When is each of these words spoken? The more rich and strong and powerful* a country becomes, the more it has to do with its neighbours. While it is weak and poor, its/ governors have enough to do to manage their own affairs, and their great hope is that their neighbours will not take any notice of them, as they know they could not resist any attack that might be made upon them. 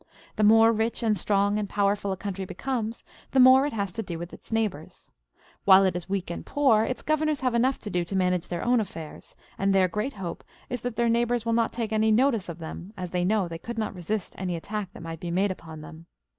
The 0.35 0.41
more 0.43 0.71
rich 0.71 1.03
and 1.03 1.15
strong 1.15 1.59
and 1.59 1.69
powerful* 1.69 2.11
a 2.11 2.17
country 2.17 2.43
becomes, 2.43 3.03
the 3.33 3.39
more 3.39 3.67
it 3.67 3.73
has 3.73 3.93
to 3.93 4.01
do 4.01 4.17
with 4.17 4.33
its 4.33 4.51
neighbours. 4.51 5.11
While 5.63 5.85
it 5.85 5.95
is 5.95 6.09
weak 6.09 6.31
and 6.31 6.43
poor, 6.43 6.81
its/ 6.81 7.03
governors 7.03 7.41
have 7.41 7.53
enough 7.53 7.77
to 7.81 7.91
do 7.91 8.03
to 8.05 8.15
manage 8.15 8.47
their 8.47 8.65
own 8.65 8.79
affairs, 8.79 9.35
and 9.59 9.75
their 9.75 9.87
great 9.87 10.13
hope 10.13 10.43
is 10.71 10.81
that 10.81 10.95
their 10.95 11.07
neighbours 11.07 11.45
will 11.45 11.53
not 11.53 11.71
take 11.71 11.93
any 11.93 12.09
notice 12.09 12.49
of 12.49 12.57
them, 12.57 12.93
as 12.97 13.11
they 13.11 13.23
know 13.23 13.47
they 13.47 13.59
could 13.59 13.77
not 13.77 13.93
resist 13.93 14.33
any 14.39 14.55
attack 14.55 14.91
that 14.93 15.03
might 15.03 15.19
be 15.19 15.29
made 15.29 15.51
upon 15.51 15.81
them. 15.81 16.07